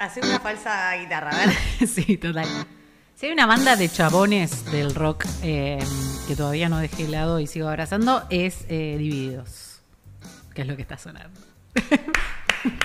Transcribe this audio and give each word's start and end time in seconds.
Hacer 0.00 0.24
una 0.24 0.40
falsa 0.40 0.94
guitarra, 0.96 1.30
a 1.30 1.46
ver. 1.46 1.54
sí, 1.88 2.16
total. 2.16 2.46
Si 3.14 3.26
hay 3.26 3.32
una 3.32 3.44
banda 3.46 3.76
de 3.76 3.88
chabones 3.88 4.64
del 4.72 4.94
rock 4.94 5.26
eh, 5.42 5.78
que 6.26 6.34
todavía 6.34 6.68
no 6.70 6.78
dejé 6.78 7.04
de 7.04 7.10
lado 7.10 7.38
y 7.38 7.46
sigo 7.46 7.68
abrazando, 7.68 8.22
es 8.30 8.64
eh, 8.68 8.96
Divididos, 8.98 9.82
que 10.54 10.62
es 10.62 10.66
lo 10.68 10.74
que 10.76 10.82
está 10.82 10.96
sonando. 10.96 11.38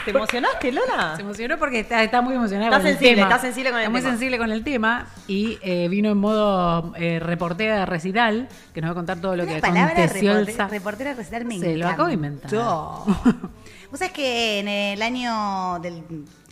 ¿Te 0.06 0.12
emocionaste, 0.12 0.72
Lola? 0.72 1.16
Se 1.18 1.22
emocionó 1.22 1.58
porque 1.58 1.82
está, 1.82 2.02
está 2.04 2.22
muy 2.22 2.36
emocionada 2.36 2.68
Está 2.68 2.78
con 2.80 2.88
sensible, 2.88 3.10
el 3.12 3.16
tema. 3.16 3.28
está 3.30 3.42
sensible 3.42 3.70
con 3.72 3.80
el 3.80 3.84
Está 3.84 3.92
muy 3.92 4.00
tema. 4.02 4.12
sensible 4.12 4.38
con 4.38 4.52
el 4.52 4.64
tema 4.64 5.08
y 5.28 5.58
eh, 5.62 5.88
vino 5.90 6.12
en 6.12 6.18
modo 6.18 6.94
eh, 6.96 7.20
reportera 7.20 7.80
de 7.80 7.86
recital, 7.86 8.48
que 8.74 8.80
nos 8.82 8.90
va 8.90 8.92
a 8.92 8.96
contar 8.96 9.20
todo 9.20 9.36
lo 9.36 9.44
Una 9.44 9.56
que 9.56 9.60
palabra 9.62 9.92
aconteció 10.04 10.34
reporte- 10.34 10.68
reportera 10.70 11.14
recital 11.14 11.46
me 11.46 11.60
Se 11.60 11.76
lo 11.78 11.88
acabo 11.90 12.08
de 12.08 12.14
inventar. 12.14 12.52
Vos 13.92 14.00
sabés 14.00 14.14
que 14.14 14.60
en 14.60 14.68
el 14.68 15.02
año 15.02 15.80
del. 15.80 16.04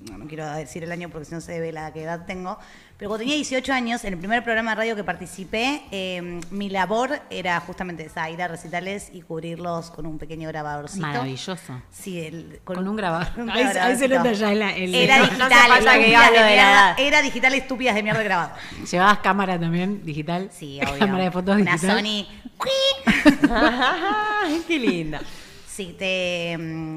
No, 0.09 0.17
no 0.17 0.27
quiero 0.27 0.45
decir 0.53 0.83
el 0.83 0.91
año 0.91 1.09
porque 1.09 1.25
si 1.25 1.33
no 1.33 1.39
se 1.41 1.59
ve 1.59 1.71
la 1.71 1.91
que 1.93 2.03
edad 2.03 2.25
tengo. 2.25 2.57
Pero 2.97 3.09
cuando 3.09 3.23
tenía 3.23 3.35
18 3.35 3.73
años, 3.73 4.03
en 4.05 4.13
el 4.13 4.19
primer 4.19 4.43
programa 4.43 4.71
de 4.71 4.75
radio 4.75 4.95
que 4.95 5.03
participé, 5.03 5.81
eh, 5.91 6.39
mi 6.51 6.69
labor 6.69 7.19
era 7.29 7.59
justamente 7.61 8.05
esa, 8.05 8.29
ir 8.29 8.41
a 8.41 8.47
recitales 8.47 9.09
y 9.11 9.21
cubrirlos 9.23 9.89
con 9.91 10.05
un 10.05 10.17
pequeño 10.19 10.47
grabadorcito. 10.49 11.05
Maravilloso. 11.07 11.81
Sí, 11.91 12.19
el- 12.21 12.59
Con 12.63 12.87
un 12.87 12.95
grabador. 12.95 13.27
un 13.37 13.49
Ahí- 13.49 13.63
ahí 13.63 13.95
se 13.97 14.07
nota 14.07 14.31
ya 14.33 14.51
el- 14.51 14.61
el- 14.61 14.95
Era 14.95 15.17
no 15.17 15.23
digital, 15.25 15.49
falta 15.49 15.75
estúpidas 15.95 16.29
que 16.29 16.33
de 16.33 16.39
la 16.39 16.47
mierda. 16.47 16.95
Era 16.97 17.21
digital 17.21 17.53
estúpidas 17.55 17.95
de 17.95 18.03
mierda 18.03 18.19
de 18.19 18.25
grabado. 18.25 18.51
¿Llevabas 18.89 19.17
cámara 19.19 19.59
también 19.59 20.05
digital? 20.05 20.49
Sí, 20.51 20.79
obvio. 20.87 20.99
Cámara 20.99 21.23
de 21.25 21.31
fotos 21.31 21.55
Una 21.59 21.71
digital. 21.73 21.97
Sony. 21.99 22.27
Ay, 23.49 24.63
qué 24.67 24.79
linda. 24.79 25.21
Sí, 25.67 25.95
te. 25.97 26.93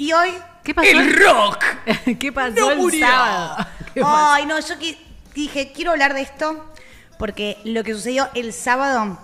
Y 0.00 0.14
hoy. 0.14 0.30
¿Qué 0.64 0.74
pasó? 0.74 0.88
¡El 0.88 1.14
rock! 1.14 1.62
¿Qué 2.18 2.32
pasó 2.32 2.58
¡No 2.58 2.70
el 2.70 2.78
murió! 2.78 3.06
sábado? 3.06 3.66
Ay, 4.02 4.46
no, 4.46 4.58
yo 4.58 4.74
dije, 5.34 5.72
quiero 5.72 5.90
hablar 5.90 6.14
de 6.14 6.22
esto 6.22 6.72
porque 7.18 7.58
lo 7.64 7.84
que 7.84 7.92
sucedió 7.92 8.30
el 8.34 8.54
sábado 8.54 9.18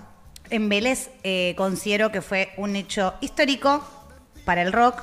en 0.51 0.69
Vélez 0.69 1.09
eh, 1.25 1.55
considero 1.57 2.13
que 2.13 2.21
fue 2.21 2.53
un 2.59 2.77
hecho 2.77 3.15
histórico 3.23 3.83
para 4.45 4.61
el 4.61 4.71
rock 4.71 5.03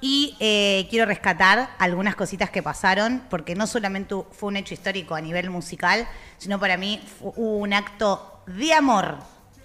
y 0.00 0.36
eh, 0.40 0.88
quiero 0.90 1.06
rescatar 1.06 1.70
algunas 1.78 2.16
cositas 2.16 2.50
que 2.50 2.64
pasaron 2.64 3.22
porque 3.30 3.54
no 3.54 3.68
solamente 3.68 4.16
fue 4.32 4.48
un 4.48 4.56
hecho 4.56 4.74
histórico 4.74 5.14
a 5.14 5.20
nivel 5.20 5.50
musical, 5.50 6.08
sino 6.36 6.58
para 6.58 6.76
mí 6.76 7.00
fue 7.20 7.30
un 7.36 7.72
acto 7.72 8.42
de 8.46 8.74
amor 8.74 9.18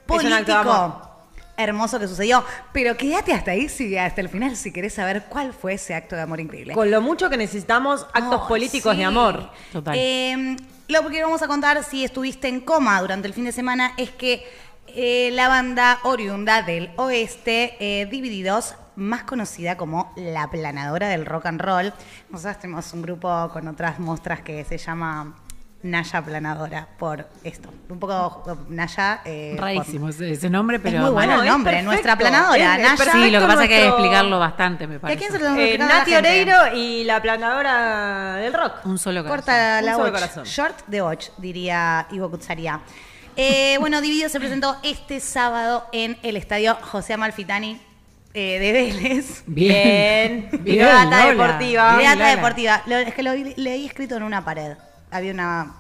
Es 0.08 0.23
un 0.23 0.33
acto 0.33 0.52
de 0.52 0.58
político 0.58 0.72
amor. 0.72 1.11
Hermoso 1.58 2.00
que 2.00 2.08
sucedió. 2.08 2.44
Pero 2.74 2.98
quédate 2.98 3.34
hasta 3.34 3.52
ahí, 3.52 3.70
si, 3.70 3.98
hasta 3.98 4.22
el 4.22 4.30
final, 4.30 4.56
si 4.56 4.72
querés 4.72 4.94
saber 4.94 5.26
cuál 5.30 5.54
fue 5.54 5.74
ese 5.74 5.94
acto 5.94 6.16
de 6.16 6.22
amor 6.22 6.40
increíble. 6.40 6.74
Con 6.74 6.92
lo 6.92 7.02
mucho 7.02 7.30
que 7.30 7.38
necesitamos 7.38 8.06
actos 8.14 8.42
políticos 8.48 8.94
sí. 8.94 9.00
de 9.00 9.06
amor. 9.06 9.50
Total. 9.72 9.96
Eh, 9.98 10.56
lo 10.88 11.08
que 11.10 11.24
vamos 11.24 11.42
a 11.42 11.48
contar, 11.48 11.84
si 11.84 12.04
estuviste 12.04 12.48
en 12.48 12.60
coma 12.60 13.00
durante 13.02 13.28
el 13.28 13.34
fin 13.34 13.46
de 13.46 13.52
semana, 13.52 13.94
es 13.98 14.10
que 14.10 14.46
eh, 14.88 15.30
la 15.32 15.48
banda 15.48 16.00
oriunda 16.04 16.64
del 16.64 16.92
oeste, 16.98 17.78
eh, 17.80 18.06
Divididos, 18.08 18.76
más 18.96 19.24
conocida 19.24 19.78
como 19.78 20.12
la 20.18 20.50
planadora 20.50 21.08
del 21.08 21.26
rock 21.26 21.46
and 21.46 21.62
roll. 21.62 21.94
Nosotros 22.30 22.60
tenemos 22.60 22.92
un 22.94 23.02
grupo 23.02 23.50
con 23.54 23.68
otras 23.68 24.00
muestras 24.00 24.42
que 24.42 24.66
se 24.66 24.78
llama 24.78 25.36
Naya 25.84 26.22
Planadora, 26.22 26.88
por 27.00 27.28
esto. 27.44 27.70
Un 27.90 28.00
poco 28.00 28.66
Naya. 28.70 29.22
eh, 29.26 29.56
Rarísimo 29.58 30.10
ese, 30.10 30.32
ese 30.32 30.50
nombre, 30.50 30.80
pero. 30.80 31.00
muy 31.02 31.10
bueno 31.12 31.34
No, 31.38 31.42
el 31.42 31.48
es 31.48 31.52
nombre, 31.52 31.72
perfecto. 31.72 31.92
nuestra 31.92 32.18
planadora, 32.18 32.76
Es- 32.76 32.80
es 32.94 33.00
Naya. 33.00 33.12
Sí, 33.12 33.32
lo 33.32 33.40
que 33.40 33.46
pasa 33.48 33.64
es 33.64 33.68
que 33.70 33.76
hay 33.76 33.82
que 33.82 33.88
explicarlo 33.88 34.40
bastante, 34.40 34.88
me 34.88 34.94
¿Y 34.94 34.98
a 34.98 35.02
parece. 35.02 35.20
quién 35.20 35.32
se 35.32 35.39
lo 35.39 35.55
Eh, 35.58 35.78
Nati? 35.78 36.14
Oreiro 36.16 36.55
y 36.76 37.04
la 37.04 37.22
planadora 37.22 38.36
del 38.36 38.54
rock. 38.54 38.86
Un 38.86 38.98
solo 38.98 39.22
corazón. 39.23 39.38
Corta 39.38 39.78
Un 39.80 39.86
la 39.86 39.95
solo 39.95 40.11
corazón. 40.11 40.44
Short 40.44 40.86
de 40.88 41.02
watch, 41.02 41.30
diría 41.38 42.08
Ivo 42.11 42.30
Kutsaria. 42.30 42.80
Eh, 43.36 43.78
bueno, 43.80 44.02
Dividido 44.02 44.30
se 44.30 44.39
presentó 44.39 44.78
este 44.84 45.20
sábado 45.20 45.88
en 45.94 46.17
el 46.22 46.36
estadio 46.38 46.76
José 46.82 47.14
Amalfitani 47.14 47.80
eh, 48.34 48.60
de 48.60 48.72
Vélez. 48.72 49.44
Bien. 49.48 50.50
Bien, 50.61 50.80
Data 50.86 51.05
Lola. 51.05 51.26
deportiva. 51.28 52.00
Data 52.04 52.28
deportiva. 52.28 52.82
Lo- 52.86 52.98
es 52.98 53.14
que 53.14 53.23
lo 53.23 53.34
vi- 53.34 53.54
leí 53.58 53.86
escrito 53.86 54.16
en 54.17 54.23
una 54.23 54.44
pared. 54.45 54.73
Había 55.11 55.34
una 55.34 55.73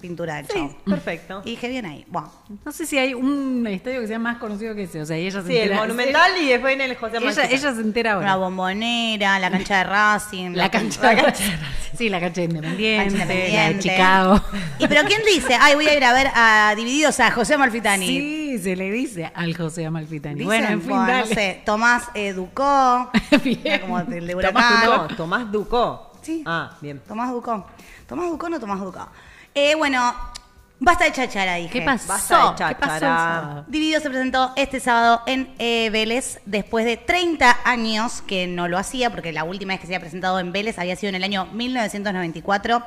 pintura 0.00 0.36
del 0.36 0.46
Sí, 0.46 0.52
show. 0.58 0.76
perfecto. 0.84 1.42
Y 1.44 1.50
dije, 1.50 1.68
bien 1.68 1.84
ahí. 1.86 2.04
Bueno, 2.08 2.30
No 2.64 2.70
sé 2.72 2.86
si 2.86 2.96
hay 2.98 3.14
un 3.14 3.66
estadio 3.66 4.00
que 4.00 4.06
sea 4.06 4.18
más 4.18 4.38
conocido 4.38 4.74
que 4.74 4.84
ese. 4.84 5.02
O 5.02 5.06
sea, 5.06 5.18
y 5.18 5.26
ella 5.26 5.42
se 5.42 5.46
Sí, 5.48 5.56
el 5.56 5.62
entera. 5.62 5.80
Monumental 5.80 6.30
y 6.40 6.48
después 6.48 6.74
en 6.74 6.80
el 6.82 6.96
José 6.96 7.16
Ella, 7.50 7.58
se 7.74 7.80
entera 7.80 8.18
una 8.18 8.32
ahora. 8.34 8.46
bombonera, 8.46 9.38
la 9.38 9.50
cancha 9.50 9.78
de 9.78 9.84
Racing. 9.84 10.50
La 10.54 10.70
cancha, 10.70 11.02
la 11.02 11.08
de 11.10 11.22
cancha- 11.22 11.58
Sí, 11.96 12.08
la 12.08 12.20
cancha 12.20 12.42
independiente, 12.42 13.18
cancha 13.18 13.24
la 13.26 13.34
de. 13.70 13.78
Chicago. 13.80 14.40
¿Y 14.78 14.86
pero 14.86 15.02
quién 15.04 15.20
dice? 15.26 15.56
Ay, 15.60 15.74
voy 15.74 15.88
a 15.88 15.96
ir 15.96 16.04
a 16.04 16.12
ver 16.12 16.28
a 16.34 16.74
Divididos 16.76 17.18
a 17.20 17.30
José 17.32 17.54
Amalfitani. 17.54 18.06
Sí, 18.06 18.58
se 18.62 18.76
le 18.76 18.90
dice 18.92 19.32
al 19.34 19.56
José 19.56 19.84
Amalfitani. 19.86 20.34
Dicen, 20.34 20.46
bueno, 20.46 20.68
en 20.68 20.80
fin, 20.80 20.90
bueno, 20.90 21.06
dale. 21.06 21.20
no 21.20 21.26
sé, 21.34 21.62
Tomás 21.66 22.04
eh, 22.14 22.32
Ducó, 22.34 23.10
Bien. 23.42 23.80
como 23.80 23.98
el 23.98 24.26
de 24.26 24.34
Tomás. 24.34 24.84
Ducó. 24.84 25.14
Tomás 25.16 25.50
Ducó. 25.52 26.12
Sí. 26.22 26.42
Ah, 26.46 26.76
bien. 26.80 27.00
Tomás 27.08 27.32
Ducó. 27.32 27.66
Tomás 28.06 28.30
Ducó 28.30 28.48
no 28.48 28.60
Tomás 28.60 28.80
Ducó. 28.80 29.08
Eh, 29.60 29.74
bueno, 29.76 30.14
basta 30.78 31.04
de 31.06 31.12
chachara, 31.12 31.54
dije. 31.56 31.70
¿Qué 31.70 31.82
pasó? 31.82 32.06
Basta 32.08 32.68
de 32.68 32.74
¿Qué 32.74 32.80
pasó 32.80 32.94
el 32.94 33.00
cháchara. 33.00 33.00
sábado? 33.00 33.64
Dividido 33.66 34.00
se 34.00 34.08
presentó 34.08 34.52
este 34.54 34.78
sábado 34.78 35.22
en 35.26 35.52
eh, 35.58 35.90
Vélez 35.90 36.40
después 36.46 36.84
de 36.84 36.96
30 36.96 37.58
años 37.64 38.22
que 38.22 38.46
no 38.46 38.68
lo 38.68 38.78
hacía, 38.78 39.10
porque 39.10 39.32
la 39.32 39.42
última 39.42 39.72
vez 39.72 39.80
que 39.80 39.86
se 39.88 39.94
había 39.94 40.00
presentado 40.00 40.38
en 40.38 40.52
Vélez 40.52 40.78
había 40.78 40.94
sido 40.94 41.08
en 41.08 41.16
el 41.16 41.24
año 41.24 41.46
1994, 41.46 42.82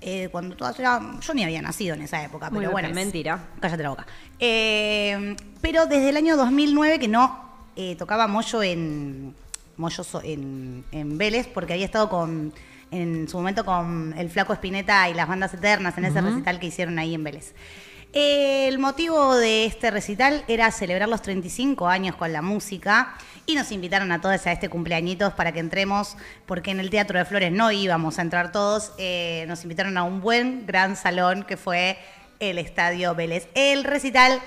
eh, 0.00 0.28
cuando 0.32 0.56
todavía 0.56 0.98
yo 1.20 1.34
ni 1.34 1.44
había 1.44 1.60
nacido 1.60 1.94
en 1.94 2.02
esa 2.02 2.22
época, 2.24 2.48
Muy 2.50 2.60
pero 2.60 2.72
bueno. 2.72 2.88
bien, 2.88 2.94
mentira. 2.96 3.38
Cállate 3.60 3.82
la 3.82 3.90
boca. 3.90 4.06
Eh, 4.38 5.36
pero 5.60 5.84
desde 5.86 6.08
el 6.08 6.16
año 6.16 6.36
2009 6.38 6.98
que 6.98 7.08
no 7.08 7.44
eh, 7.76 7.96
tocaba 7.96 8.26
Moyo 8.28 8.62
en 8.62 9.34
Moyo 9.76 10.04
so- 10.04 10.22
en, 10.22 10.84
en 10.90 11.18
Vélez, 11.18 11.48
porque 11.52 11.74
había 11.74 11.84
estado 11.86 12.08
con 12.08 12.52
en 12.94 13.28
su 13.28 13.36
momento 13.36 13.64
con 13.64 14.14
el 14.16 14.30
Flaco 14.30 14.52
Espineta 14.52 15.08
y 15.08 15.14
las 15.14 15.28
bandas 15.28 15.52
eternas 15.54 15.96
en 15.98 16.04
ese 16.06 16.20
recital 16.20 16.58
que 16.60 16.66
hicieron 16.66 16.98
ahí 16.98 17.14
en 17.14 17.24
Vélez. 17.24 17.54
El 18.12 18.78
motivo 18.78 19.34
de 19.34 19.64
este 19.64 19.90
recital 19.90 20.44
era 20.46 20.70
celebrar 20.70 21.08
los 21.08 21.20
35 21.20 21.88
años 21.88 22.14
con 22.14 22.32
la 22.32 22.42
música 22.42 23.14
y 23.44 23.56
nos 23.56 23.72
invitaron 23.72 24.12
a 24.12 24.20
todos 24.20 24.46
a 24.46 24.52
este 24.52 24.68
cumpleañitos 24.68 25.32
para 25.32 25.50
que 25.50 25.58
entremos, 25.58 26.16
porque 26.46 26.70
en 26.70 26.78
el 26.78 26.90
Teatro 26.90 27.18
de 27.18 27.24
Flores 27.24 27.50
no 27.50 27.72
íbamos 27.72 28.20
a 28.20 28.22
entrar 28.22 28.52
todos, 28.52 28.92
eh, 28.98 29.44
nos 29.48 29.64
invitaron 29.64 29.98
a 29.98 30.04
un 30.04 30.20
buen, 30.20 30.64
gran 30.64 30.94
salón 30.94 31.42
que 31.42 31.56
fue 31.56 31.98
el 32.38 32.58
Estadio 32.58 33.16
Vélez. 33.16 33.48
El 33.54 33.82
recital 33.82 34.40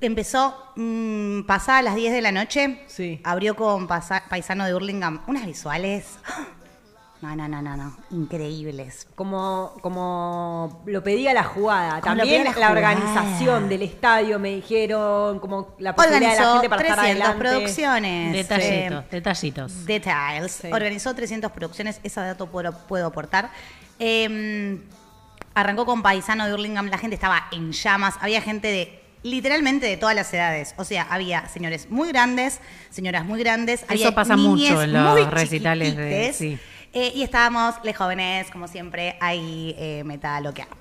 empezó 0.00 0.72
mm, 0.74 1.42
pasada 1.42 1.82
las 1.82 1.94
10 1.94 2.12
de 2.12 2.22
la 2.22 2.32
noche, 2.32 2.82
Sí. 2.88 3.20
abrió 3.22 3.54
con 3.54 3.86
Paisano 3.86 4.64
de 4.66 4.74
Hurlingham, 4.74 5.22
unas 5.28 5.46
visuales, 5.46 6.18
no, 7.22 7.34
no, 7.34 7.48
no, 7.48 7.62
no, 7.62 7.76
no, 7.76 7.96
increíbles. 8.10 9.06
Como, 9.14 9.72
como 9.80 10.82
lo 10.86 11.02
pedía 11.02 11.32
la 11.32 11.44
jugada. 11.44 12.00
Como 12.00 12.16
También 12.16 12.44
la 12.44 12.50
la, 12.50 12.54
jugada. 12.54 12.72
organización 12.72 13.68
del 13.68 13.82
estadio 13.82 14.38
me 14.38 14.50
dijeron, 14.56 15.38
como 15.40 15.74
la 15.78 15.94
posibilidad 15.94 16.32
de 16.32 16.36
la 16.36 16.42
Organizó 16.42 16.52
gente 16.60 16.68
para 16.68 16.82
estar 16.82 16.98
300 16.98 17.26
adelante. 17.28 17.48
producciones. 17.48 18.32
Detallitos, 18.32 19.04
eh, 19.04 19.08
detallitos. 19.10 19.86
Details. 19.86 20.52
Sí. 20.52 20.68
Organizó 20.72 21.14
300 21.14 21.50
producciones, 21.52 22.00
ese 22.02 22.20
dato 22.20 22.46
puedo, 22.48 22.72
puedo 22.86 23.06
aportar. 23.06 23.50
Eh, 23.98 24.78
arrancó 25.54 25.86
con 25.86 26.02
Paisano 26.02 26.46
de 26.46 26.52
Hurlingham, 26.54 26.86
la 26.88 26.98
gente 26.98 27.14
estaba 27.14 27.44
en 27.50 27.72
llamas, 27.72 28.14
había 28.20 28.42
gente 28.42 28.68
de 28.68 29.02
literalmente 29.22 29.86
de 29.86 29.96
todas 29.96 30.14
las 30.14 30.32
edades. 30.34 30.74
O 30.76 30.84
sea, 30.84 31.06
había 31.10 31.48
señores 31.48 31.90
muy 31.90 32.08
grandes, 32.08 32.60
señoras 32.90 33.24
muy 33.24 33.40
grandes, 33.40 33.84
había 33.88 34.14
pasa 34.14 34.36
niñes 34.36 34.70
mucho 34.72 34.82
en 34.82 34.92
los 34.92 35.30
recitales 35.30 35.96
de- 35.96 36.32
sí. 36.34 36.58
Eh, 36.96 37.12
y 37.14 37.22
estábamos, 37.22 37.74
les 37.82 37.94
jóvenes, 37.96 38.50
como 38.50 38.66
siempre, 38.68 39.16
ahí 39.20 39.74
eh, 39.78 40.02
meta 40.04 40.40
lo 40.40 40.54
que 40.54 40.62
haga. 40.62 40.72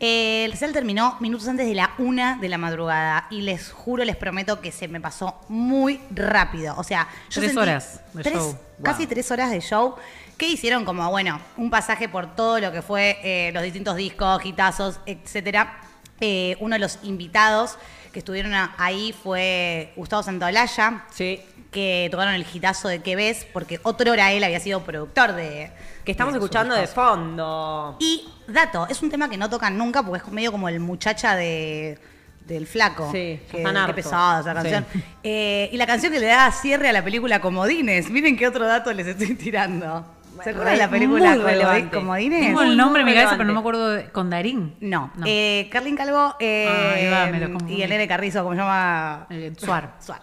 Eh, 0.00 0.44
el 0.46 0.50
recital 0.50 0.72
terminó 0.72 1.16
minutos 1.20 1.46
antes 1.46 1.64
de 1.64 1.74
la 1.74 1.92
una 1.98 2.36
de 2.40 2.48
la 2.48 2.58
madrugada 2.58 3.28
y 3.30 3.42
les 3.42 3.70
juro, 3.70 4.04
les 4.04 4.16
prometo 4.16 4.60
que 4.60 4.72
se 4.72 4.88
me 4.88 5.00
pasó 5.00 5.40
muy 5.48 6.00
rápido. 6.10 6.74
O 6.76 6.82
sea, 6.82 7.06
yo 7.30 7.40
Tres 7.40 7.52
sentí 7.52 7.58
horas 7.58 8.00
de 8.12 8.22
tres- 8.24 8.34
show. 8.34 8.58
Casi 8.82 9.04
Wow. 9.04 9.10
tres 9.14 9.30
horas 9.30 9.50
de 9.52 9.60
show 9.60 9.94
que 10.36 10.48
hicieron 10.48 10.84
como, 10.84 11.08
bueno, 11.10 11.40
un 11.56 11.70
pasaje 11.70 12.08
por 12.08 12.34
todo 12.34 12.58
lo 12.58 12.72
que 12.72 12.82
fue 12.82 13.18
eh, 13.22 13.52
los 13.54 13.62
distintos 13.62 13.94
discos, 13.94 14.44
hitazos, 14.44 14.98
etcétera. 15.06 15.78
Eh, 16.22 16.56
uno 16.60 16.76
de 16.76 16.78
los 16.78 16.98
invitados 17.02 17.76
que 18.12 18.20
estuvieron 18.20 18.52
ahí 18.78 19.12
fue 19.22 19.92
Gustavo 19.96 20.22
Santaolalla, 20.22 21.04
Sí. 21.10 21.40
que 21.70 22.08
tocaron 22.10 22.34
el 22.34 22.46
hitazo 22.52 22.88
de 22.88 23.00
Que 23.00 23.16
ves, 23.16 23.46
porque 23.52 23.80
otro 23.82 24.12
hora 24.12 24.30
él 24.32 24.44
había 24.44 24.60
sido 24.60 24.82
productor 24.82 25.32
de... 25.34 25.70
Que 26.04 26.12
estamos 26.12 26.32
de 26.34 26.38
escuchando 26.38 26.74
de 26.74 26.86
fondo. 26.86 27.96
Y 27.98 28.28
dato, 28.46 28.86
es 28.88 29.02
un 29.02 29.10
tema 29.10 29.28
que 29.28 29.36
no 29.36 29.50
tocan 29.50 29.76
nunca 29.76 30.02
porque 30.02 30.24
es 30.24 30.32
medio 30.32 30.52
como 30.52 30.68
el 30.68 30.80
muchacha 30.80 31.34
de 31.36 31.98
del 32.46 32.66
flaco. 32.66 33.08
Sí, 33.12 33.40
que, 33.50 33.62
qué 33.86 33.94
pesada 33.94 34.40
esa 34.40 34.54
canción. 34.54 34.86
Sí. 34.92 35.04
Eh, 35.22 35.70
y 35.72 35.76
la 35.76 35.86
canción 35.86 36.12
que 36.12 36.18
le 36.20 36.26
da 36.26 36.50
cierre 36.50 36.88
a 36.88 36.92
la 36.92 37.02
película 37.04 37.40
Comodines. 37.40 38.10
Miren 38.10 38.36
qué 38.36 38.46
otro 38.48 38.66
dato 38.66 38.92
les 38.92 39.06
estoy 39.06 39.34
tirando. 39.34 40.04
¿Se 40.42 40.50
acuerdan 40.50 40.74
de 40.74 40.78
la 40.78 40.90
película 40.90 41.34
relevante. 41.36 41.96
Comodines? 41.96 42.40
Tengo 42.46 42.62
el 42.62 42.76
nombre 42.76 43.00
en 43.02 43.06
mi 43.06 43.12
muy 43.12 43.18
cabeza, 43.20 43.36
pero 43.36 43.46
no 43.48 43.52
me 43.54 43.60
acuerdo 43.60 43.90
de- 43.90 44.10
con 44.10 44.30
Darín. 44.30 44.74
No, 44.80 45.12
No. 45.16 45.24
Eh, 45.26 45.68
Carlin 45.70 45.96
Calvo 45.96 46.34
eh, 46.40 47.10
Ah, 47.12 47.26
va, 47.26 47.30
me 47.30 47.40
lo 47.40 47.68
y 47.68 47.82
el 47.82 47.90
nene 47.90 48.08
Carrizo, 48.08 48.42
como 48.42 48.54
se 48.54 48.60
llama? 48.60 49.26
Eh, 49.30 49.52
Suar. 49.56 49.94
Suar. 50.00 50.22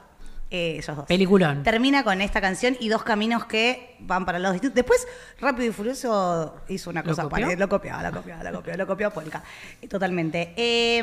Eh, 0.51 0.77
ellos 0.79 0.95
dos. 0.97 1.05
Peliculón. 1.05 1.61
Termina 1.61 2.03
con 2.03 2.21
esta 2.21 2.41
canción 2.41 2.75
y 2.79 2.89
dos 2.89 3.03
caminos 3.03 3.45
que 3.45 3.95
van 3.99 4.25
para 4.25 4.39
los 4.39 4.51
distintos. 4.53 4.75
Después, 4.75 5.07
Rápido 5.39 5.69
y 5.69 5.71
Furioso 5.71 6.55
hizo 6.69 6.89
una 6.89 7.01
¿Lo 7.03 7.09
cosa 7.09 7.23
copió? 7.23 7.45
pare- 7.45 7.57
Lo 7.57 7.69
copiaba, 7.69 8.01
lo 8.01 8.11
copiaba, 8.11 8.43
lo 8.43 8.51
copió, 8.57 8.75
lo 8.77 8.87
copió 8.87 9.11
Polka. 9.11 9.43
Totalmente. 9.87 10.53
Eh, 10.57 10.99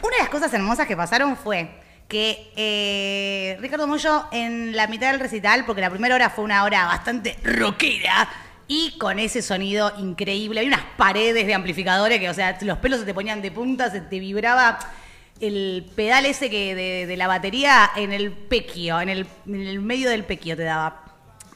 una 0.00 0.16
de 0.16 0.22
las 0.22 0.28
cosas 0.28 0.54
hermosas 0.54 0.86
que 0.86 0.96
pasaron 0.96 1.36
fue 1.36 1.68
que 2.08 2.50
eh, 2.56 3.58
Ricardo 3.60 3.86
Mollo 3.86 4.26
en 4.32 4.74
la 4.74 4.86
mitad 4.86 5.12
del 5.12 5.20
recital, 5.20 5.64
porque 5.66 5.82
la 5.82 5.90
primera 5.90 6.14
hora 6.14 6.30
fue 6.30 6.44
una 6.44 6.64
hora 6.64 6.86
bastante 6.86 7.36
rockera, 7.44 8.28
y 8.66 8.98
con 8.98 9.18
ese 9.18 9.40
sonido 9.40 9.92
increíble, 9.98 10.60
había 10.60 10.74
unas 10.74 10.86
paredes 10.96 11.46
de 11.46 11.54
amplificadores 11.54 12.18
que, 12.18 12.28
o 12.28 12.34
sea, 12.34 12.58
los 12.62 12.78
pelos 12.78 13.00
se 13.00 13.06
te 13.06 13.14
ponían 13.14 13.40
de 13.40 13.50
punta, 13.50 13.90
se 13.90 14.02
te 14.02 14.20
vibraba 14.20 14.78
el 15.40 15.90
pedal 15.94 16.26
ese 16.26 16.50
que 16.50 16.74
de, 16.74 17.16
la 17.16 17.28
batería 17.28 17.90
en 17.96 18.12
el 18.12 18.32
pequio, 18.32 19.00
en 19.00 19.08
el, 19.08 19.26
en 19.46 19.66
el 19.66 19.80
medio 19.80 20.10
del 20.10 20.24
pequio 20.24 20.56
te 20.56 20.64
daba. 20.64 21.04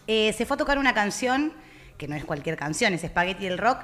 Eh, 0.06 0.32
se 0.32 0.46
fue 0.46 0.54
a 0.54 0.58
tocar 0.58 0.78
una 0.78 0.94
canción, 0.94 1.52
que 1.98 2.08
no 2.08 2.16
es 2.16 2.24
cualquier 2.24 2.56
canción, 2.56 2.94
es 2.94 3.02
Spaghetti 3.02 3.44
del 3.44 3.58
Rock, 3.58 3.78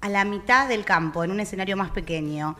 a 0.00 0.08
la 0.08 0.24
mitad 0.24 0.68
del 0.68 0.84
campo, 0.84 1.22
en 1.24 1.30
un 1.32 1.40
escenario 1.40 1.76
más 1.76 1.90
pequeño. 1.90 2.56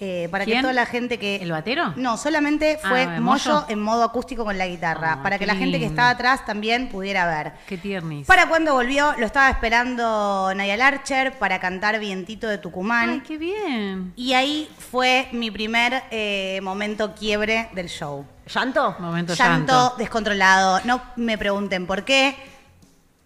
Eh, 0.00 0.28
para 0.30 0.44
¿Quién? 0.44 0.58
que 0.58 0.62
toda 0.62 0.74
la 0.74 0.86
gente 0.86 1.18
que... 1.18 1.36
¿El 1.36 1.50
batero? 1.50 1.92
No, 1.96 2.16
solamente 2.16 2.78
fue 2.80 3.02
Ah, 3.02 3.10
¿de 3.14 3.20
Moyo 3.20 3.64
en 3.68 3.80
modo 3.82 4.04
acústico 4.04 4.44
con 4.44 4.56
la 4.56 4.68
guitarra, 4.68 5.14
Ah, 5.14 5.22
para 5.24 5.38
que 5.40 5.46
la 5.46 5.56
gente 5.56 5.80
que 5.80 5.86
estaba 5.86 6.10
atrás 6.10 6.44
también 6.46 6.88
pudiera 6.88 7.26
ver. 7.26 7.54
Qué 7.66 7.76
tiernis. 7.78 8.24
Para 8.26 8.48
cuando 8.48 8.74
volvió, 8.74 9.12
lo 9.18 9.26
estaba 9.26 9.50
esperando 9.50 10.52
Nayal 10.54 10.82
Archer 10.82 11.36
para 11.38 11.58
cantar 11.58 11.98
Vientito 11.98 12.46
de 12.46 12.58
Tucumán. 12.58 13.10
Ay, 13.10 13.22
qué 13.26 13.38
bien. 13.38 14.12
Y 14.14 14.34
ahí 14.34 14.70
fue 14.78 15.28
mi 15.32 15.50
primer 15.50 16.04
eh, 16.12 16.60
momento 16.62 17.14
quiebre 17.16 17.68
del 17.72 17.88
show. 17.88 18.24
¿Llanto? 18.46 18.94
Momento 19.00 19.34
Llanto, 19.34 19.72
llanto. 19.72 19.94
descontrolado. 19.98 20.80
No 20.84 21.02
me 21.16 21.36
pregunten 21.36 21.86
por 21.88 22.04
qué. 22.04 22.36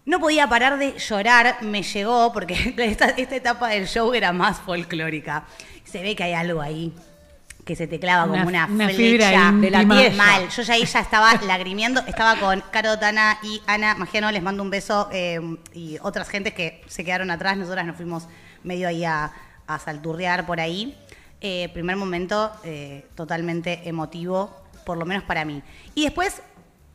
No 0.05 0.19
podía 0.19 0.49
parar 0.49 0.77
de 0.77 0.97
llorar, 0.97 1.57
me 1.61 1.81
llegó, 1.83 2.33
porque 2.33 2.73
esta, 2.77 3.09
esta 3.09 3.35
etapa 3.35 3.69
del 3.69 3.87
show 3.87 4.13
era 4.13 4.33
más 4.33 4.59
folclórica. 4.59 5.45
Se 5.93 6.01
ve 6.01 6.15
que 6.15 6.23
hay 6.23 6.33
algo 6.33 6.59
ahí 6.61 6.91
que 7.65 7.75
se 7.77 7.87
te 7.87 7.97
clava 7.99 8.23
como 8.23 8.33
Una- 8.45 8.65
una, 8.65 8.65
una 8.65 8.89
flecha 8.89 9.51
de 9.53 9.69
la 9.71 9.87
piel. 9.87 10.15
Mal. 10.17 10.49
Yo 10.49 10.63
ya 10.63 10.73
ahí 10.73 10.83
ya 10.85 10.99
estaba 10.99 11.33
lagrimiendo. 11.45 12.01
Estaba 12.07 12.35
con 12.37 12.61
Caro 12.71 12.99
Tana 12.99 13.37
y 13.43 13.61
Ana 13.67 13.95
Magiano. 13.95 14.29
Les 14.31 14.43
mando 14.43 14.63
un 14.63 14.69
beso. 14.69 15.07
eh, 15.13 15.39
y 15.73 15.97
otras 16.01 16.27
gentes 16.27 16.53
que 16.53 16.81
se 16.87 17.05
quedaron 17.05 17.31
atrás. 17.31 17.55
Nosotras 17.55 17.85
nos 17.85 17.95
fuimos 17.95 18.27
medio 18.63 18.87
ahí 18.89 19.05
a, 19.05 19.31
a 19.67 19.79
salturrear 19.79 20.45
por 20.45 20.59
ahí. 20.59 20.97
Eh, 21.39 21.69
primer 21.73 21.95
momento 21.95 22.51
eh, 22.65 23.05
totalmente 23.15 23.81
emotivo, 23.87 24.49
por 24.85 24.97
lo 24.97 25.05
menos 25.05 25.23
para 25.23 25.45
mí. 25.45 25.61
Y 25.95 26.03
después, 26.03 26.41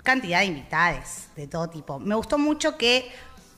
cantidad 0.03 0.41
de 0.41 0.47
invitades 0.47 1.29
de 1.37 1.47
todo 1.47 1.69
tipo. 1.71 1.99
Me 1.99 2.15
gustó 2.15 2.37
mucho 2.37 2.77
que 2.77 3.11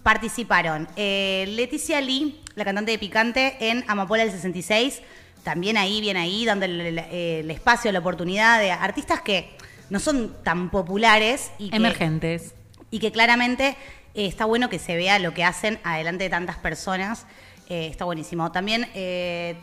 participaron 0.04 0.87
Leticia 0.96 2.00
Lee, 2.00 2.40
la 2.54 2.64
cantante 2.64 2.90
de 2.92 2.98
Picante, 2.98 3.56
en 3.60 3.84
Amapola 3.88 4.22
del 4.22 4.32
66. 4.32 5.02
También 5.42 5.76
ahí, 5.76 6.00
bien 6.00 6.16
ahí, 6.16 6.44
dando 6.44 6.64
el, 6.66 6.81
el- 6.81 6.98
el 6.98 7.50
espacio, 7.50 7.90
la 7.92 7.98
oportunidad 8.00 8.60
de 8.60 8.70
artistas 8.72 9.20
que 9.22 9.50
no 9.88 9.98
son 9.98 10.37
tan 10.44 10.70
populares 10.70 11.50
y 11.58 11.70
que, 11.70 11.76
Emergentes. 11.76 12.54
y 12.90 12.98
que 12.98 13.10
claramente 13.10 13.76
eh, 14.14 14.26
está 14.26 14.44
bueno 14.44 14.69
que 14.69 14.78
se 14.78 14.96
vea 14.96 15.19
lo 15.19 15.32
que 15.34 15.44
hacen 15.44 15.81
adelante 15.84 16.25
de 16.25 16.31
tantas 16.31 16.56
personas. 16.58 17.26
Eh, 17.69 17.87
está 17.90 18.04
buenísimo. 18.04 18.52
También 18.52 18.88
eh, 18.94 19.56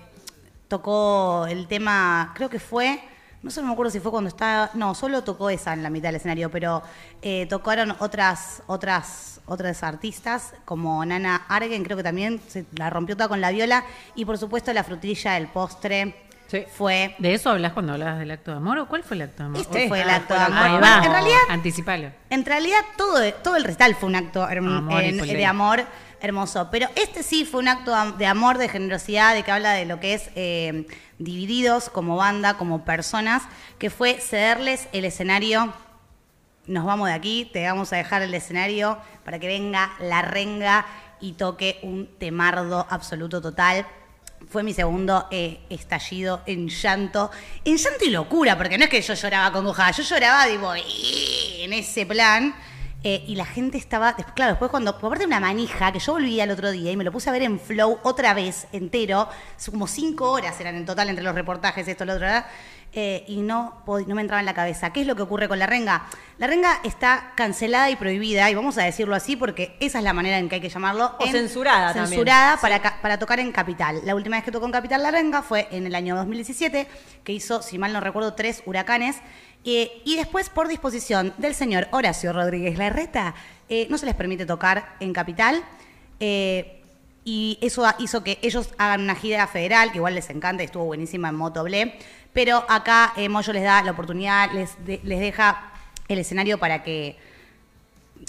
tocó 0.67 1.45
el 1.47 1.67
tema, 1.67 2.33
creo 2.35 2.49
que 2.49 2.59
fue, 2.59 2.99
no 3.43 3.51
sé, 3.51 3.61
no 3.61 3.67
me 3.67 3.73
acuerdo 3.73 3.91
si 3.91 3.99
fue 3.99 4.11
cuando 4.11 4.27
estaba, 4.29 4.69
no, 4.73 4.93
solo 4.95 5.23
tocó 5.23 5.49
esa 5.49 5.73
en 5.73 5.83
la 5.83 5.89
mitad 5.89 6.09
del 6.09 6.15
escenario, 6.17 6.49
pero 6.51 6.81
eh, 7.21 7.45
tocaron 7.47 7.95
otras, 7.99 8.61
otras, 8.67 9.39
otras 9.45 9.83
artistas 9.83 10.53
como 10.65 11.03
Nana 11.05 11.45
Argen, 11.47 11.83
creo 11.83 11.95
que 11.97 12.03
también 12.03 12.41
se 12.47 12.65
la 12.75 12.89
rompió 12.89 13.15
toda 13.15 13.29
con 13.29 13.39
la 13.39 13.51
viola, 13.51 13.83
y 14.15 14.25
por 14.25 14.37
supuesto 14.37 14.73
la 14.73 14.83
frutilla 14.83 15.33
del 15.33 15.47
postre 15.47 16.23
Sí. 16.49 16.63
fue 16.77 17.13
¿De 17.19 17.33
eso 17.33 17.49
hablas 17.49 17.73
cuando 17.73 17.91
hablabas 17.91 18.19
del 18.19 18.31
acto 18.31 18.51
de 18.51 18.57
amor 18.57 18.77
o 18.77 18.87
cuál 18.87 19.03
fue 19.03 19.17
el 19.17 19.23
acto 19.23 19.43
de 19.43 19.47
amor? 19.49 19.59
Este 19.59 19.89
fue 19.89 20.01
el 20.01 20.09
acto 20.09 20.33
de 20.33 20.39
el 20.39 20.45
amor. 20.53 20.79
Bueno, 20.79 21.03
en 21.03 21.11
realidad, 21.11 21.39
Anticipalo. 21.49 22.11
en 22.29 22.45
realidad 22.45 22.79
todo, 22.95 23.33
todo 23.43 23.57
el 23.57 23.65
recital 23.65 23.95
fue 23.95 24.07
un 24.07 24.15
acto 24.15 24.43
Amor 24.45 25.03
en- 25.03 25.17
polera. 25.19 25.37
de 25.37 25.45
amor 25.45 25.83
hermoso. 26.21 26.69
Pero 26.71 26.87
este 26.95 27.23
sí 27.23 27.45
fue 27.45 27.59
un 27.59 27.67
acto 27.67 27.93
de 28.13 28.25
amor, 28.25 28.57
de 28.57 28.69
generosidad, 28.69 29.33
de 29.33 29.43
que 29.43 29.51
habla 29.51 29.73
de 29.73 29.85
lo 29.85 29.99
que 29.99 30.13
es 30.13 30.29
eh, 30.35 30.87
divididos 31.19 31.89
como 31.89 32.15
banda, 32.15 32.55
como 32.55 32.85
personas, 32.85 33.43
que 33.79 33.89
fue 33.89 34.19
cederles 34.19 34.87
el 34.93 35.05
escenario. 35.05 35.73
Nos 36.65 36.85
vamos 36.85 37.07
de 37.07 37.13
aquí, 37.13 37.49
te 37.51 37.65
vamos 37.65 37.93
a 37.93 37.97
dejar 37.97 38.21
el 38.21 38.33
escenario 38.33 38.97
para 39.23 39.39
que 39.39 39.47
venga 39.47 39.93
la 39.99 40.21
renga 40.21 40.85
y 41.19 41.33
toque 41.33 41.79
un 41.83 42.07
temardo 42.17 42.85
absoluto 42.89 43.41
total. 43.41 43.85
Fue 44.49 44.63
mi 44.63 44.73
segundo 44.73 45.27
eh, 45.31 45.59
estallido 45.69 46.41
en 46.45 46.69
llanto. 46.69 47.31
En 47.65 47.77
llanto 47.77 48.05
y 48.05 48.09
locura, 48.09 48.57
porque 48.57 48.77
no 48.77 48.83
es 48.83 48.89
que 48.89 49.01
yo 49.01 49.13
lloraba 49.13 49.51
con 49.51 49.65
yo 49.65 50.03
lloraba, 50.03 50.45
digo, 50.45 50.73
en 50.75 51.73
ese 51.73 52.05
plan. 52.05 52.53
Eh, 53.03 53.23
y 53.27 53.35
la 53.35 53.45
gente 53.45 53.77
estaba, 53.77 54.13
después, 54.13 54.33
claro, 54.33 54.53
después 54.53 54.71
cuando, 54.71 54.91
aparte 54.91 55.19
de 55.19 55.25
una 55.27 55.39
manija, 55.39 55.91
que 55.91 55.99
yo 55.99 56.13
volví 56.13 56.41
al 56.41 56.49
otro 56.49 56.71
día 56.71 56.91
y 56.91 56.97
me 56.97 57.03
lo 57.03 57.11
puse 57.11 57.29
a 57.29 57.33
ver 57.33 57.43
en 57.43 57.59
Flow 57.59 57.99
otra 58.03 58.33
vez 58.33 58.67
entero, 58.71 59.29
como 59.69 59.87
cinco 59.87 60.31
horas 60.31 60.59
eran 60.59 60.75
en 60.75 60.85
total 60.85 61.09
entre 61.09 61.23
los 61.23 61.35
reportajes, 61.35 61.87
esto, 61.87 62.05
lo 62.05 62.13
otro, 62.13 62.25
¿verdad? 62.25 62.47
Eh, 62.99 63.25
y 63.27 63.41
no, 63.43 63.83
no 63.85 64.15
me 64.15 64.21
entraba 64.21 64.39
en 64.39 64.47
la 64.47 64.55
cabeza. 64.55 64.91
¿Qué 64.91 65.01
es 65.01 65.05
lo 65.07 65.15
que 65.15 65.21
ocurre 65.21 65.47
con 65.47 65.59
la 65.59 65.67
renga? 65.67 66.07
La 66.39 66.47
renga 66.47 66.79
está 66.83 67.31
cancelada 67.35 67.91
y 67.91 67.95
prohibida, 67.95 68.49
y 68.49 68.55
vamos 68.55 68.75
a 68.79 68.83
decirlo 68.85 69.13
así 69.13 69.35
porque 69.35 69.77
esa 69.79 69.99
es 69.99 70.03
la 70.03 70.13
manera 70.13 70.39
en 70.39 70.49
que 70.49 70.55
hay 70.55 70.61
que 70.61 70.69
llamarlo. 70.69 71.15
O 71.19 71.25
en- 71.27 71.31
censurada 71.31 71.89
también. 71.93 72.07
Censurada 72.07 72.57
para, 72.59 72.99
para 72.99 73.19
tocar 73.19 73.39
en 73.39 73.51
Capital. 73.51 74.01
La 74.03 74.15
última 74.15 74.37
vez 74.37 74.43
que 74.45 74.51
tocó 74.51 74.65
en 74.65 74.71
Capital 74.71 75.03
la 75.03 75.11
renga 75.11 75.43
fue 75.43 75.67
en 75.69 75.85
el 75.85 75.93
año 75.93 76.15
2017, 76.15 76.87
que 77.23 77.31
hizo, 77.33 77.61
si 77.61 77.77
mal 77.77 77.93
no 77.93 77.99
recuerdo, 77.99 78.33
tres 78.33 78.63
huracanes. 78.65 79.17
Eh, 79.63 80.01
y 80.03 80.15
después, 80.15 80.49
por 80.49 80.67
disposición 80.67 81.35
del 81.37 81.53
señor 81.53 81.87
Horacio 81.91 82.33
Rodríguez 82.33 82.79
Larreta, 82.79 83.35
eh, 83.69 83.85
no 83.91 83.99
se 83.99 84.07
les 84.07 84.15
permite 84.15 84.47
tocar 84.47 84.95
en 84.99 85.13
Capital. 85.13 85.63
Eh, 86.19 86.76
y 87.27 87.59
eso 87.59 87.83
hizo 87.99 88.23
que 88.23 88.39
ellos 88.41 88.69
hagan 88.77 89.01
una 89.01 89.13
gira 89.13 89.45
federal, 89.47 89.91
que 89.91 89.97
igual 89.97 90.15
les 90.15 90.29
encanta, 90.29 90.63
estuvo 90.63 90.85
buenísima 90.85 91.27
en 91.27 91.35
Motoble. 91.35 91.99
Pero 92.31 92.63
acá 92.69 93.11
eh, 93.17 93.27
Moyo 93.27 93.51
les 93.51 93.63
da 93.63 93.83
la 93.83 93.91
oportunidad, 93.91 94.49
les, 94.53 94.77
les 94.85 95.19
deja 95.19 95.73
el 96.07 96.19
escenario 96.19 96.57
para 96.57 96.83
que 96.83 97.17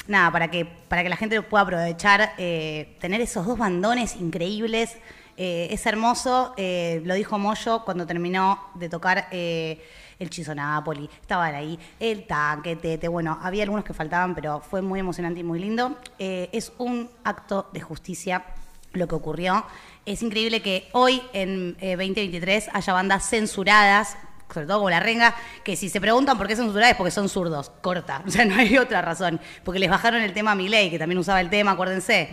nada, 0.09 0.33
para 0.33 0.51
que, 0.51 0.65
para 0.65 1.05
que 1.05 1.11
la 1.11 1.17
gente 1.17 1.41
pueda 1.43 1.63
aprovechar, 1.63 2.33
eh, 2.39 2.97
tener 3.01 3.21
esos 3.21 3.47
dos 3.47 3.57
bandones 3.57 4.17
increíbles. 4.17 4.97
eh, 5.37 5.69
es 5.71 5.87
hermoso, 5.87 6.53
eh, 6.57 7.01
lo 7.05 7.15
dijo 7.15 7.39
Moyo 7.39 7.85
cuando 7.85 8.05
terminó 8.05 8.59
de 8.75 8.89
tocar 8.89 9.29
el 9.31 10.31
Chizo 10.31 10.57
Napoli. 10.57 11.09
Estaban 11.21 11.55
ahí, 11.55 11.79
el 12.01 12.27
tanque, 12.27 12.75
Tete, 12.75 13.07
bueno, 13.07 13.39
había 13.41 13.63
algunos 13.63 13.85
que 13.85 13.95
faltaban, 13.95 14.35
pero 14.35 14.59
fue 14.59 14.83
muy 14.83 14.99
emocionante 14.99 15.39
y 15.39 15.45
muy 15.45 15.61
lindo. 15.61 15.97
Es 16.19 16.73
un 16.79 17.09
acto 17.23 17.71
de 17.73 17.81
justicia 17.81 18.45
lo 18.93 19.09
que 19.09 19.15
ocurrió. 19.15 19.65
Es 20.07 20.23
increíble 20.23 20.63
que 20.63 20.89
hoy, 20.93 21.23
en 21.33 21.77
eh, 21.81 21.97
2023, 21.97 22.69
haya 22.73 22.93
bandas 22.93 23.29
censuradas 23.29 24.17
sobre 24.53 24.67
todo 24.67 24.79
como 24.79 24.91
la 24.91 25.01
renga, 25.01 25.35
que 25.63 25.77
si 25.77 25.89
se 25.89 26.01
preguntan 26.01 26.39
por 26.39 26.47
qué 26.47 26.57
son 26.57 26.67
censuradas 26.67 26.93
es 26.93 26.97
porque 26.97 27.11
son 27.11 27.29
zurdos, 27.29 27.71
corta, 27.83 28.23
o 28.27 28.31
sea, 28.31 28.45
no 28.45 28.55
hay 28.55 28.79
otra 28.79 29.03
razón, 29.03 29.41
porque 29.65 29.79
les 29.79 29.91
bajaron 29.91 30.23
el 30.23 30.33
tema 30.33 30.53
a 30.53 30.55
Milei, 30.55 30.91
que 30.91 30.99
también 30.99 31.19
usaba 31.19 31.41
el 31.41 31.51
tema, 31.51 31.73
acuérdense. 31.73 32.31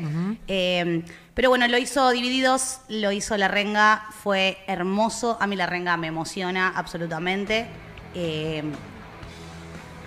Eh, 0.47 1.03
pero 1.33 1.50
bueno, 1.50 1.67
lo 1.67 1.77
hizo 1.77 2.09
Divididos, 2.12 2.79
lo 2.88 3.12
hizo 3.12 3.35
la 3.35 3.47
renga, 3.47 4.05
fue 4.24 4.57
hermoso, 4.67 5.38
a 5.41 5.47
mí 5.47 5.55
la 5.55 5.65
renga 5.65 5.97
me 5.97 6.07
emociona 6.07 6.69
absolutamente. 6.75 7.67
Eh, 8.13 8.63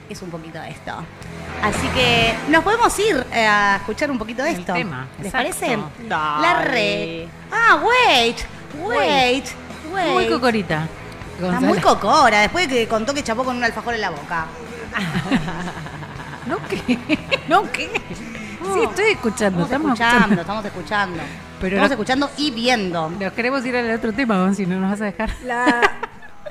es 0.08 0.22
un 0.22 0.30
poquito 0.30 0.60
de 0.60 0.70
esto. 0.70 0.92
Así 1.62 1.86
que 1.88 2.34
nos 2.50 2.62
podemos 2.62 2.96
ir 2.98 3.26
eh, 3.32 3.46
a 3.46 3.76
escuchar 3.76 4.10
un 4.10 4.18
poquito 4.18 4.42
de 4.42 4.50
El 4.50 4.60
esto. 4.60 4.72
tema, 4.74 5.06
¿Les 5.18 5.26
exacto. 5.26 5.48
parece? 5.58 5.78
Dale. 6.08 6.42
La 6.42 6.62
re. 6.62 7.28
Ah, 7.52 7.80
wait, 7.82 8.36
wait, 8.80 9.44
wait. 9.92 10.12
Muy 10.12 10.26
cocorita. 10.28 10.86
Está 11.40 11.60
muy 11.60 11.78
cocora, 11.78 12.40
después 12.40 12.68
de 12.68 12.74
que 12.76 12.88
contó 12.88 13.14
que 13.14 13.22
chapó 13.22 13.44
con 13.44 13.56
un 13.56 13.64
alfajor 13.64 13.94
en 13.94 14.00
la 14.00 14.10
boca. 14.10 14.46
¿No 16.46 16.56
qué? 16.68 16.98
¿No 17.48 17.70
qué? 17.72 17.90
Sí, 18.74 18.80
estoy 18.82 19.10
escuchando. 19.12 19.62
Estamos 19.64 19.92
escuchando, 20.00 20.40
estamos 20.40 20.64
escuchando. 20.64 21.22
Pero 21.60 21.76
estamos 21.76 21.88
no- 21.90 21.94
escuchando 21.94 22.30
y 22.36 22.50
viendo. 22.50 23.10
Nos 23.10 23.32
queremos 23.32 23.64
ir 23.66 23.76
al 23.76 23.90
otro 23.92 24.12
tema, 24.12 24.52
si 24.54 24.66
no 24.66 24.78
nos 24.80 24.90
vas 24.92 25.00
a 25.00 25.04
dejar. 25.04 25.30
La- 25.44 25.97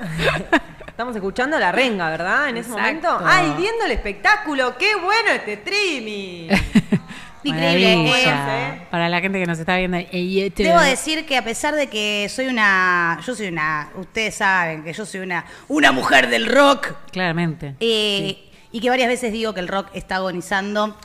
Estamos 0.88 1.14
escuchando 1.14 1.58
la 1.58 1.70
renga, 1.70 2.10
¿verdad? 2.10 2.48
En 2.48 2.56
ese 2.56 2.70
momento. 2.70 3.20
¡Ay, 3.24 3.54
viendo 3.56 3.84
el 3.84 3.92
espectáculo! 3.92 4.76
¡Qué 4.76 4.96
bueno 4.96 5.30
este 5.30 5.52
streaming! 5.54 6.48
Increíble. 7.44 8.24
Eh. 8.24 8.86
Para 8.90 9.08
la 9.08 9.20
gente 9.20 9.38
que 9.38 9.46
nos 9.46 9.58
está 9.58 9.76
viendo. 9.76 9.96
Debo 9.96 10.80
decir 10.80 11.24
que 11.24 11.36
a 11.36 11.44
pesar 11.44 11.74
de 11.76 11.86
que 11.86 12.28
soy 12.28 12.46
una, 12.48 13.20
yo 13.24 13.34
soy 13.34 13.46
una, 13.48 13.90
ustedes 13.94 14.34
saben 14.34 14.82
que 14.82 14.92
yo 14.92 15.06
soy 15.06 15.20
una, 15.20 15.44
una 15.68 15.92
mujer 15.92 16.28
del 16.28 16.46
rock, 16.46 16.92
Claramente. 17.12 17.76
eh, 17.80 18.50
y 18.70 18.80
que 18.80 18.90
varias 18.90 19.08
veces 19.08 19.32
digo 19.32 19.54
que 19.54 19.60
el 19.60 19.68
rock 19.68 19.88
está 19.94 20.16
agonizando. 20.16 20.96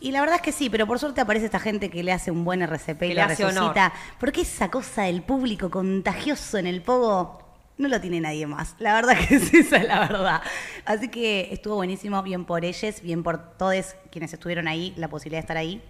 Y 0.00 0.10
la 0.10 0.20
verdad 0.20 0.36
es 0.36 0.42
que 0.42 0.50
sí, 0.50 0.68
pero 0.68 0.86
por 0.88 0.98
suerte 0.98 1.20
aparece 1.20 1.44
esta 1.44 1.60
gente 1.60 1.88
que 1.88 2.02
le 2.02 2.10
hace 2.10 2.32
un 2.32 2.44
buen 2.44 2.62
RCP 2.62 3.02
y 3.02 3.14
le 3.14 3.22
hace 3.22 3.44
honor. 3.44 3.74
resucita. 3.74 3.92
Porque 4.18 4.40
esa 4.40 4.68
cosa 4.68 5.02
del 5.02 5.22
público 5.22 5.70
contagioso 5.70 6.58
en 6.58 6.66
el 6.66 6.82
pogo 6.82 7.41
no 7.82 7.88
lo 7.88 8.00
tiene 8.00 8.20
nadie 8.20 8.46
más. 8.46 8.74
La 8.78 8.94
verdad 8.94 9.16
que 9.16 9.34
es 9.36 9.52
esa 9.52 9.76
es 9.76 9.86
la 9.86 10.00
verdad. 10.00 10.42
Así 10.84 11.08
que 11.08 11.48
estuvo 11.52 11.74
buenísimo, 11.76 12.22
bien 12.22 12.44
por 12.44 12.64
ellos, 12.64 13.02
bien 13.02 13.22
por 13.22 13.56
todos 13.56 13.96
quienes 14.10 14.32
estuvieron 14.32 14.68
ahí, 14.68 14.94
la 14.96 15.08
posibilidad 15.08 15.38
de 15.38 15.42
estar 15.42 15.56
ahí. 15.56 15.82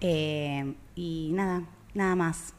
Eh, 0.00 0.74
y 0.94 1.30
nada, 1.32 1.62
nada 1.94 2.16
más. 2.16 2.54